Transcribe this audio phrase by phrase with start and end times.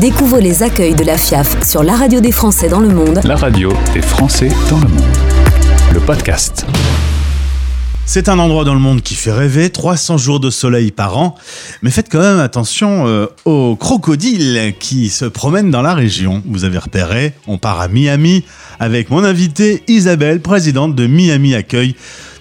[0.00, 3.20] Découvre les accueils de la FIAF sur la radio des Français dans le monde.
[3.22, 5.16] La radio des Français dans le monde.
[5.92, 6.64] Le podcast.
[8.06, 11.34] C'est un endroit dans le monde qui fait rêver, 300 jours de soleil par an,
[11.82, 16.42] mais faites quand même attention euh, aux crocodiles qui se promènent dans la région.
[16.46, 18.42] Vous avez repéré, on part à Miami
[18.78, 21.94] avec mon invitée Isabelle, présidente de Miami Accueil,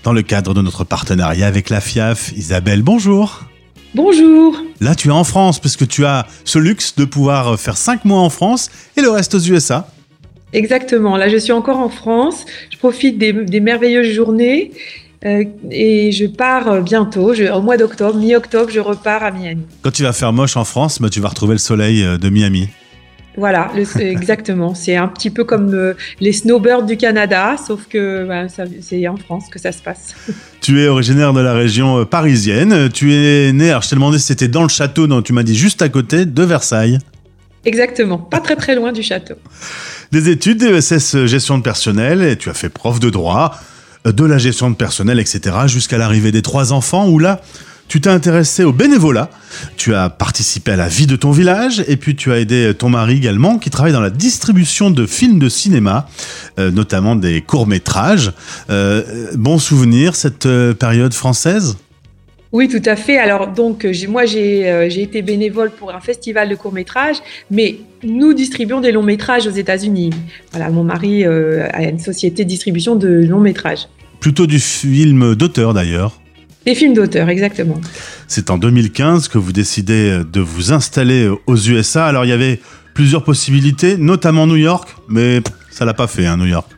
[0.05, 2.32] dans le cadre de notre partenariat avec la FIAF.
[2.38, 3.48] Isabelle, bonjour.
[3.96, 4.58] Bonjour.
[4.80, 8.06] Là, tu es en France parce que tu as ce luxe de pouvoir faire 5
[8.06, 9.92] mois en France et le reste aux USA.
[10.54, 11.18] Exactement.
[11.18, 12.46] Là, je suis encore en France.
[12.71, 14.71] Je profite des, des merveilleuses journées
[15.25, 19.64] euh, et je pars euh, bientôt, je, au mois d'octobre, mi-octobre, je repars à Miami.
[19.82, 22.30] Quand tu vas faire moche en France, bah, tu vas retrouver le soleil euh, de
[22.30, 22.69] Miami.
[23.39, 24.75] Voilà, le, exactement.
[24.75, 28.47] C'est un petit peu comme les snowbirds du Canada, sauf que bah,
[28.82, 30.16] c'est en France que ça se passe.
[30.61, 32.89] Tu es originaire de la région parisienne.
[32.94, 35.44] Tu es né, alors je t'ai demandé si c'était dans le château, non, tu m'as
[35.44, 37.00] dit juste à côté de Versailles.
[37.64, 39.36] Exactement, pas très très loin du château.
[40.11, 43.58] Des études d'ESS gestion de personnel et tu as fait prof de droit
[44.06, 47.41] de la gestion de personnel, etc., jusqu'à l'arrivée des trois enfants, où là,
[47.89, 49.29] tu t'es intéressé au bénévolat,
[49.75, 52.87] tu as participé à la vie de ton village, et puis tu as aidé ton
[52.87, 56.07] mari également, qui travaille dans la distribution de films de cinéma,
[56.59, 58.31] euh, notamment des courts-métrages.
[58.69, 61.77] Euh, bon souvenir, cette euh, période française?
[62.51, 63.17] Oui, tout à fait.
[63.17, 67.17] Alors, donc, moi, j'ai été bénévole pour un festival de courts-métrages,
[67.49, 70.11] mais nous distribuons des longs-métrages aux États-Unis.
[70.51, 73.87] Voilà, mon mari a une société de distribution de longs-métrages.
[74.19, 76.19] Plutôt du film d'auteur d'ailleurs.
[76.65, 77.79] Des films d'auteur, exactement.
[78.27, 82.05] C'est en 2015 que vous décidez de vous installer aux USA.
[82.05, 82.59] Alors il y avait
[82.93, 86.69] plusieurs possibilités, notamment New York, mais ça l'a pas fait, hein, New York.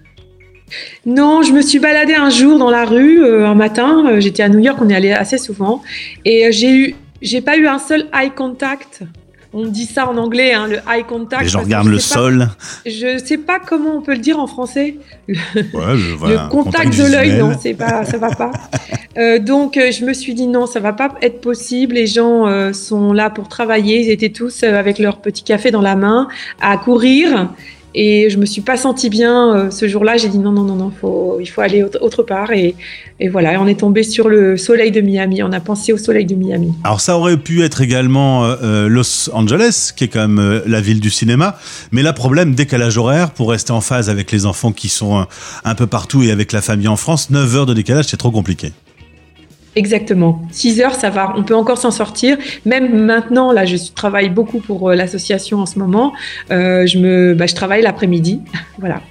[1.05, 4.05] Non, je me suis baladée un jour dans la rue, euh, un matin.
[4.07, 5.81] Euh, j'étais à New York, on est allé assez souvent,
[6.23, 9.03] et euh, j'ai eu, j'ai pas eu un seul eye contact
[9.53, 11.43] on dit ça en anglais, hein, le eye contact.
[11.43, 12.47] Les gens regardent le sol.
[12.85, 14.95] Je sais pas comment on peut le dire en français.
[15.27, 15.35] Le,
[15.73, 18.51] ouais, le contact, de l'œil, non, c'est pas, ça va pas.
[19.17, 21.95] euh, donc, euh, je me suis dit non, ça va pas être possible.
[21.95, 24.01] Les gens euh, sont là pour travailler.
[24.01, 26.27] Ils étaient tous avec leur petit café dans la main
[26.61, 27.49] à courir.
[27.93, 30.15] Et je me suis pas sentie bien ce jour-là.
[30.15, 32.53] J'ai dit non, non, non, non, il faut aller autre part.
[32.53, 32.73] Et,
[33.19, 35.43] et, voilà, on est tombé sur le soleil de Miami.
[35.43, 36.73] On a pensé au soleil de Miami.
[36.85, 41.09] Alors ça aurait pu être également Los Angeles, qui est quand même la ville du
[41.09, 41.57] cinéma.
[41.91, 45.27] Mais là, problème, décalage horaire pour rester en phase avec les enfants qui sont un,
[45.65, 47.29] un peu partout et avec la famille en France.
[47.29, 48.71] 9 heures de décalage, c'est trop compliqué.
[49.75, 50.41] Exactement.
[50.51, 51.33] 6 heures, ça va.
[51.37, 52.37] On peut encore s'en sortir.
[52.65, 56.13] Même maintenant, là, je travaille beaucoup pour euh, l'association en ce moment.
[56.51, 58.41] Euh, je, me, bah, je travaille l'après-midi.
[58.79, 59.01] voilà.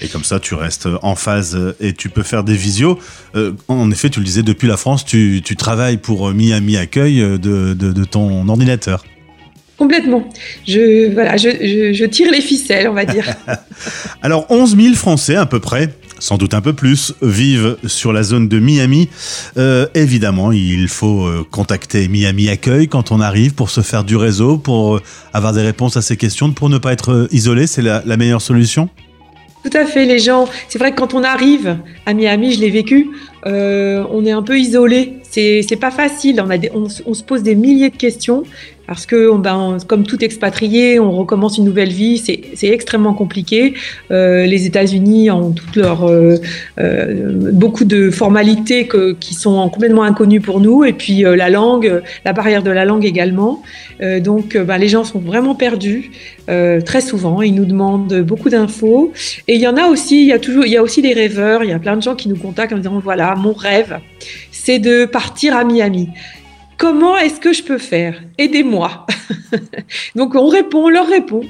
[0.00, 2.98] Et comme ça, tu restes en phase et tu peux faire des visios.
[3.36, 7.20] Euh, en effet, tu le disais, depuis la France, tu, tu travailles pour Miami Accueil
[7.20, 9.04] de, de, de ton ordinateur.
[9.76, 10.28] Complètement.
[10.66, 13.24] Je, voilà, je, je, je, tire les ficelles, on va dire.
[14.22, 18.22] Alors, 11 000 Français à peu près sans doute un peu plus, vivent sur la
[18.22, 19.08] zone de Miami.
[19.56, 24.16] Euh, évidemment, il faut euh, contacter Miami Accueil quand on arrive pour se faire du
[24.16, 25.02] réseau, pour euh,
[25.32, 27.66] avoir des réponses à ces questions, pour ne pas être isolé.
[27.66, 28.88] C'est la, meilleure solution
[29.64, 30.46] tout à fait, les gens.
[30.68, 33.08] C'est vrai que quand on arrive à Miami, je l'ai vécu,
[33.46, 35.14] on est un peu isolé.
[35.30, 36.38] C'est pas facile.
[36.44, 38.42] On, a on, se pose des milliers de questions
[38.86, 42.18] parce que, ben, comme tout expatrié, on recommence une nouvelle vie.
[42.18, 43.74] C'est extrêmement compliqué.
[44.10, 46.36] Euh, les États-Unis ont toutes leurs euh,
[46.78, 50.84] euh, beaucoup de formalités que, qui sont complètement inconnues pour nous.
[50.84, 53.62] Et puis la langue, la barrière de la langue également.
[54.20, 56.10] Donc, ben, les gens sont vraiment perdus
[56.46, 57.40] très souvent.
[57.42, 59.12] Ils nous demandent beaucoup d'infos.
[59.48, 60.22] Et il y en a aussi.
[60.22, 61.64] Il y a toujours, il y a aussi des rêveurs.
[61.64, 63.98] Il y a plein de gens qui nous contactent en disant voilà, mon rêve,
[64.50, 66.08] c'est de partir à Miami.
[66.78, 68.20] Comment est-ce que je peux faire?
[68.38, 69.06] Aidez-moi.
[70.16, 71.42] Donc on répond, on leur répond.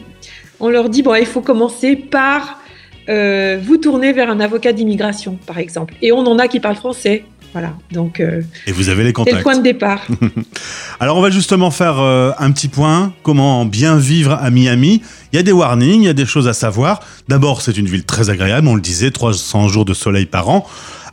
[0.60, 2.60] On leur dit, bon, il faut commencer par
[3.08, 5.94] euh, vous tourner vers un avocat d'immigration, par exemple.
[6.00, 7.24] Et on en a qui parlent français.
[7.52, 8.18] Voilà, donc.
[8.18, 9.34] Euh, et vous avez les contacts.
[9.34, 10.04] C'est le point de départ.
[11.00, 13.12] Alors, on va justement faire euh, un petit point.
[13.22, 15.02] Comment bien vivre à Miami?
[15.32, 17.00] Il y a des warnings, il y a des choses à savoir.
[17.28, 18.66] D'abord, c'est une ville très agréable.
[18.66, 20.66] On le disait, 300 jours de soleil par an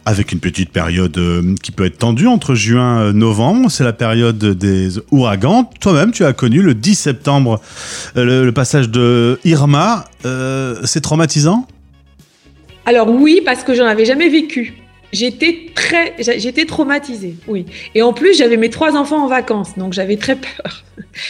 [0.05, 3.69] avec une petite période euh, qui peut être tendue entre juin et novembre.
[3.69, 5.69] C'est la période des ouragans.
[5.79, 7.61] Toi-même, tu as connu le 10 septembre
[8.17, 10.05] euh, le, le, passage de Irma.
[10.25, 11.67] Euh, c'est traumatisant?
[12.85, 14.81] Alors oui, parce que j'en avais jamais vécu.
[15.13, 17.65] J'étais très, j'étais traumatisée, oui.
[17.95, 20.83] Et en plus, j'avais mes trois enfants en vacances, donc j'avais très peur.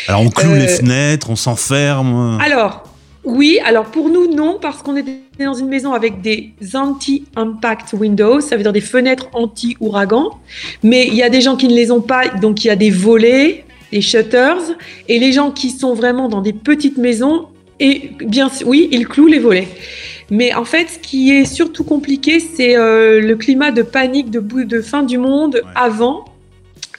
[0.07, 2.37] Alors on cloue les fenêtres, on s'enferme.
[2.39, 2.83] Alors,
[3.23, 8.39] oui, alors pour nous, non, parce qu'on était dans une maison avec des anti-impact windows,
[8.39, 10.39] ça veut dire des fenêtres anti-ouragan.
[10.81, 12.75] Mais il y a des gens qui ne les ont pas, donc il y a
[12.75, 13.63] des volets.
[13.91, 14.75] les shutters,
[15.07, 17.47] et les gens qui sont vraiment dans des petites maisons,
[17.79, 19.67] et bien oui, ils clouent les volets.
[20.31, 24.81] Mais en fait, ce qui est surtout compliqué, c'est euh, le climat de panique de,
[24.81, 26.25] fin du monde avant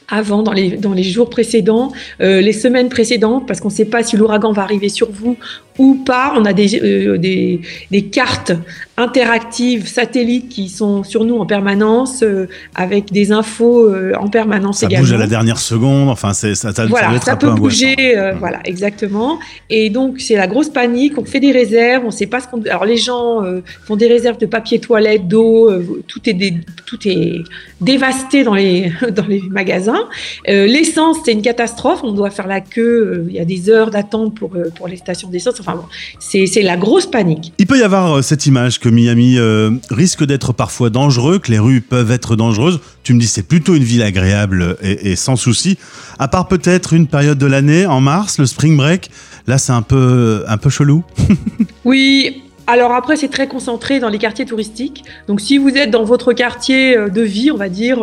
[0.09, 1.91] avant, dans les, dans les jours précédents,
[2.21, 5.39] euh, les semaines précédentes, parce qu'on ne sait pas si l'ouragan va arriver sur vous
[5.79, 6.33] ou pas.
[6.37, 7.61] On a des, euh, des,
[7.91, 8.53] des, cartes
[8.97, 14.87] interactives satellites qui sont sur nous en permanence, euh, avec des infos en permanence ça
[14.87, 15.05] également.
[15.05, 17.55] bouge à la dernière seconde, enfin, ça, ça, ça, voilà, être ça un peut peu
[17.55, 18.39] bouger, angoissant.
[18.39, 19.39] voilà, exactement.
[19.71, 22.49] Et donc, c'est la grosse panique, on fait des réserves, on ne sait pas ce
[22.49, 22.63] qu'on...
[22.63, 23.41] Alors, les gens
[23.87, 25.71] font des réserves de papier toilette, d'eau,
[26.07, 26.55] tout, est des...
[26.87, 27.43] tout est
[27.83, 30.09] dévasté dans les, dans les magasins.
[30.49, 32.01] Euh, L'essence, c'est une catastrophe.
[32.03, 33.27] On doit faire la queue.
[33.29, 35.61] Il y a des heures d'attente pour, euh, pour les stations d'essence.
[35.63, 35.85] Enfin bon,
[36.19, 37.53] c'est la grosse panique.
[37.59, 41.51] Il peut y avoir euh, cette image que Miami euh, risque d'être parfois dangereux, que
[41.51, 42.81] les rues peuvent être dangereuses.
[43.03, 45.79] Tu me dis c'est plutôt une ville agréable et, et sans souci.
[46.19, 49.11] À part peut-être une période de l'année, en mars, le spring break.
[49.47, 51.05] Là, c'est un peu, un peu chelou.
[51.85, 55.05] Oui, alors après, c'est très concentré dans les quartiers touristiques.
[55.27, 57.99] Donc si vous êtes dans votre quartier euh, de vie, on va dire,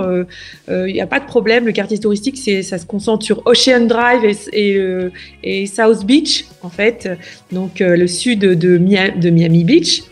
[0.68, 1.66] il euh, n'y a pas de problème.
[1.66, 5.12] Le quartier touristique, c'est, ça se concentre sur Ocean Drive et, et, euh,
[5.44, 7.10] et South Beach, en fait,
[7.52, 10.04] donc le sud de Miami, de Miami Beach.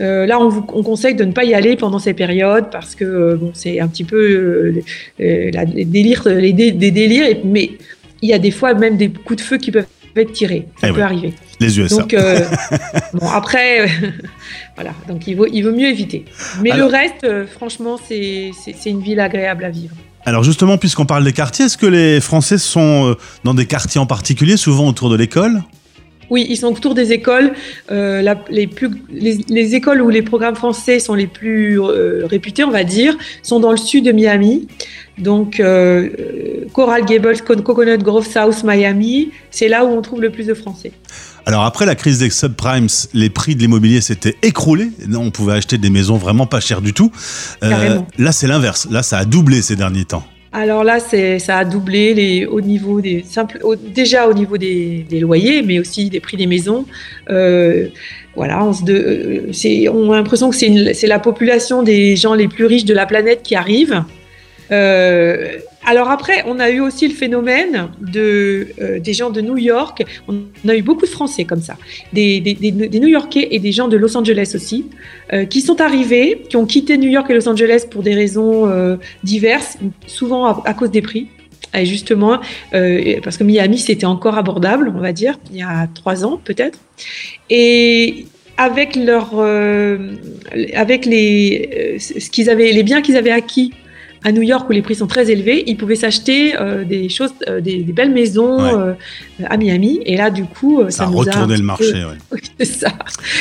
[0.00, 2.94] Euh, là, on vous on conseille de ne pas y aller pendant ces périodes parce
[2.94, 4.80] que bon, c'est un petit peu
[5.18, 7.72] la, les délires, les dé, des délires, mais
[8.22, 9.86] il y a des fois même des coups de feu qui peuvent
[10.16, 10.66] être tirés.
[10.80, 11.34] Ça Eh peut arriver.
[11.62, 11.96] Les USA.
[11.96, 12.40] Donc, euh,
[13.14, 13.88] bon, après,
[14.74, 16.24] voilà, donc il vaut, il vaut mieux éviter.
[16.62, 18.50] Mais Alors- le reste, euh, franchement, c'est
[18.86, 19.94] une ville agréable à vivre.
[20.24, 24.00] Alors justement, puisqu'on parle des quartiers, est-ce que les Français sont euh, dans des quartiers
[24.00, 25.62] en particulier, souvent autour de l'école?
[26.30, 27.52] Oui, ils sont autour des écoles.
[27.90, 32.24] Euh, la- les, plus, les, les écoles où les programmes français sont les plus euh,
[32.24, 34.68] réputés, on va dire, sont dans le sud de Miami.
[35.18, 36.08] Donc, euh,
[36.72, 40.54] Coral Gables, Co- Coconut Grove, South Miami, c'est là où on trouve le plus de
[40.54, 40.92] Français.
[41.46, 44.90] Alors après la crise des subprimes, les prix de l'immobilier s'étaient écroulés.
[45.14, 47.10] On pouvait acheter des maisons vraiment pas chères du tout.
[47.64, 48.86] Euh, là, c'est l'inverse.
[48.90, 50.24] Là, ça a doublé ces derniers temps.
[50.54, 55.06] Alors là, ça a doublé les, au niveau des simples, au- déjà au niveau des,
[55.08, 56.84] des loyers, mais aussi des prix des maisons.
[57.30, 57.88] Euh,
[58.36, 62.48] voilà, on, se de, euh, on a l'impression que c'est, la population des gens les
[62.48, 64.04] plus riches de la planète qui arrive.
[64.70, 69.58] Euh, alors après, on a eu aussi le phénomène de, euh, des gens de New
[69.58, 70.04] York.
[70.28, 71.76] On a eu beaucoup de Français comme ça,
[72.12, 72.40] des,
[72.92, 74.86] New-Yorkais et des gens de Los Angeles aussi,
[75.32, 78.68] euh, qui sont arrivés, qui ont quitté New York et Los Angeles pour des raisons
[78.68, 79.76] euh, diverses,
[80.06, 81.28] souvent à, cause des prix.
[81.74, 82.38] Et justement,
[82.70, 86.78] parce que Miami, c'était encore abordable, on va dire, il y a trois ans peut-être.
[87.48, 88.26] Et
[88.58, 88.98] avec
[90.74, 93.72] avec les, ce qu'ils avaient, les biens qu'ils avaient acquis
[94.24, 97.32] à New York où les prix sont très élevés, ils pouvaient s'acheter euh, des choses,
[97.48, 98.70] euh, des, des belles maisons Ouais.
[98.74, 98.94] euh,
[99.46, 100.00] à Miami.
[100.06, 101.92] Et là, du coup, Ça ça, a nous a un retourné le marché.
[101.92, 102.16] peu- ouais.
[102.32, 102.92] Oui, c'est ça.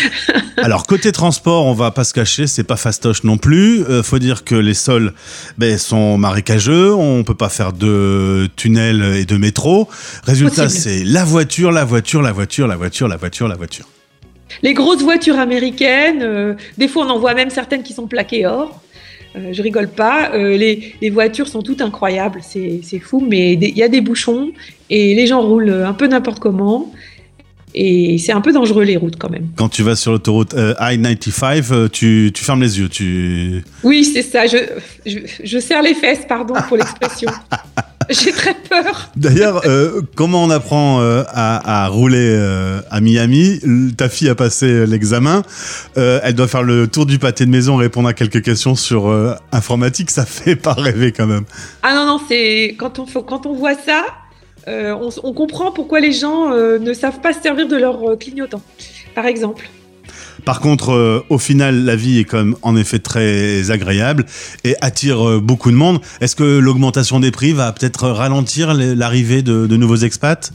[0.57, 3.83] Alors côté transport, on va pas se cacher, c'est pas fastoche non plus.
[4.03, 5.13] Faut dire que les sols
[5.57, 9.87] ben, sont marécageux, on peut pas faire de tunnels et de métro.
[10.23, 13.87] Résultat, c'est la voiture, la voiture, la voiture, la voiture, la voiture, la voiture.
[14.63, 18.81] Les grosses voitures américaines, des fois on en voit même certaines qui sont plaquées or.
[19.35, 20.31] Euh, je rigole pas.
[20.33, 24.51] Euh, les, les voitures sont toutes incroyables, c'est fou, mais il y a des bouchons
[24.89, 26.91] et les gens roulent un peu n'importe comment.
[27.73, 29.47] Et c'est un peu dangereux les routes quand même.
[29.55, 32.89] Quand tu vas sur l'autoroute euh, I-95, euh, tu, tu fermes les yeux.
[32.89, 33.63] Tu...
[33.83, 34.45] Oui, c'est ça.
[34.45, 34.57] Je,
[35.05, 37.31] je, je serre les fesses, pardon pour l'expression.
[38.23, 39.09] J'ai très peur.
[39.15, 43.59] D'ailleurs, euh, comment on apprend euh, à, à rouler euh, à Miami?
[43.97, 45.43] Ta fille a passé l'examen.
[45.95, 49.09] Elle doit faire le tour du pâté de maison, répondre à quelques questions sur
[49.51, 50.11] informatique.
[50.11, 51.45] Ça fait pas rêver quand même.
[51.83, 54.03] Ah non, non, c'est quand on, quand on voit ça,
[54.67, 58.61] on, on comprend pourquoi les gens ne savent pas se servir de leur clignotant,
[59.15, 59.69] par exemple.
[60.45, 64.25] Par contre, euh, au final, la vie est quand même en effet très agréable
[64.63, 65.99] et attire euh, beaucoup de monde.
[66.19, 70.51] Est-ce que l'augmentation des prix va peut-être ralentir l'arrivée de, nouveaux expats?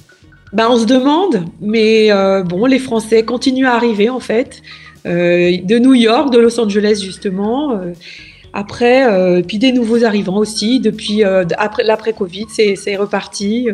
[0.52, 4.62] Ben, on se demande, mais euh, bon, les Français continuent à arriver en fait,
[5.04, 7.80] de New York, de Los Angeles justement.
[8.56, 10.80] Après, euh, puis des nouveaux arrivants aussi.
[10.80, 13.68] Depuis euh, après l'après Covid, c'est reparti.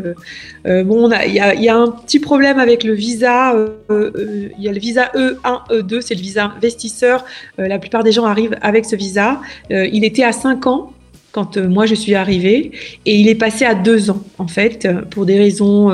[0.66, 3.54] Euh, bon, il y a, un petit problème avec le visa.
[3.88, 7.24] Il y a le visa E1, E2, c'est le visa investisseur.
[7.58, 9.40] La plupart des gens arrivent avec ce visa.
[9.70, 10.92] Il était à 5 ans
[11.30, 12.72] quand moi je suis arrivée
[13.06, 15.90] et il est passé à 2 ans en fait pour des raisons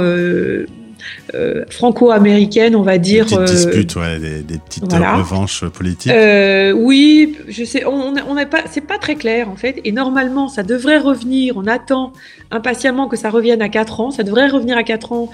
[1.35, 3.27] euh, franco-américaine, on va dire.
[3.27, 5.17] Des petites euh, disputes, ouais, des, des petites voilà.
[5.17, 6.13] revanches politiques.
[6.13, 9.81] Euh, oui, je sais, on on n'est pas, c'est pas très clair en fait.
[9.85, 11.57] Et normalement, ça devrait revenir.
[11.57, 12.13] On attend
[12.51, 14.11] impatiemment que ça revienne à 4 ans.
[14.11, 15.31] Ça devrait revenir à 4 ans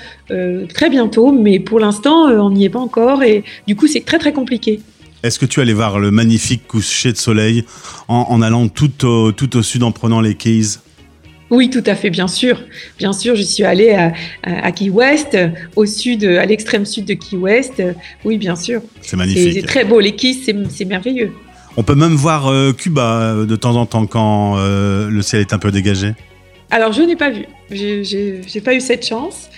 [0.73, 3.23] très bientôt, mais pour l'instant, on n'y est pas encore.
[3.23, 4.81] Et du coup, c'est très très compliqué.
[5.23, 7.65] Est-ce que tu allais voir le magnifique coucher de soleil
[8.09, 10.81] en, en allant tout au, tout au sud en prenant les Keys?
[11.51, 12.63] Oui, tout à fait, bien sûr.
[12.99, 15.37] Bien sûr, je suis allée à, à- à Key West,
[15.77, 17.83] au sud, à l'extrême sud de Key West.
[18.25, 18.81] Oui, bien sûr.
[19.03, 19.53] C'est magnifique.
[19.55, 20.01] c'est très beau.
[20.01, 21.33] Les Keys, c'est merveilleux.
[21.77, 25.41] On peut même voir euh, Cuba euh, de temps en temps quand euh, le ciel
[25.41, 26.13] est un peu dégagé.
[26.71, 27.45] Alors, je n'ai pas vu.
[27.71, 29.49] J'ai j'ai pas eu cette chance,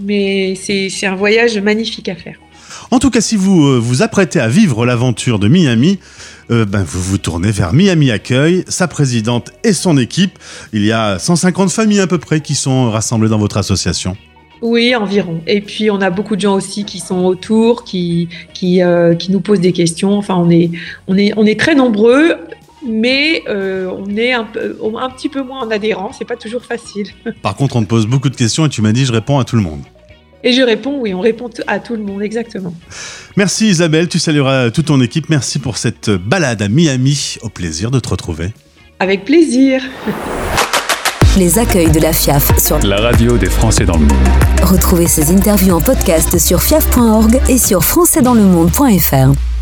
[0.00, 2.36] mais c'est un voyage magnifique à faire.
[2.90, 5.98] En tout cas, si vous euh, vous apprêtez à vivre l'aventure de Miami,
[6.50, 10.38] euh, ben, vous vous tournez vers Miami Accueil, sa présidente et son équipe.
[10.72, 14.16] Il y a 150 familles à peu près qui sont rassemblées dans votre association.
[14.62, 15.40] Oui, environ.
[15.46, 19.30] Et puis on a beaucoup de gens aussi qui sont autour, qui qui, euh, qui
[19.30, 20.16] nous posent des questions.
[20.16, 20.70] Enfin, on est
[21.08, 22.36] on est on est très nombreux,
[22.86, 26.12] mais euh, on est un peu un petit peu moins en adhérents.
[26.16, 27.08] C'est pas toujours facile.
[27.42, 29.44] Par contre, on te pose beaucoup de questions et tu m'as dit je réponds à
[29.44, 29.82] tout le monde.
[30.44, 32.74] Et je réponds, oui, on répond à tout le monde exactement.
[33.36, 35.28] Merci Isabelle, tu salueras toute ton équipe.
[35.28, 37.36] Merci pour cette balade à Miami.
[37.42, 38.52] Au plaisir de te retrouver.
[38.98, 39.82] Avec plaisir.
[41.36, 44.28] Les accueils de la FIAF sur La radio des Français dans le monde.
[44.62, 49.55] Retrouvez ces interviews en podcast sur fiaf.org et sur françaisdanslemonde.fr.